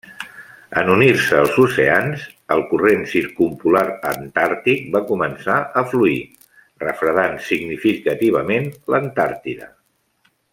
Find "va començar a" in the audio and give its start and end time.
4.97-5.85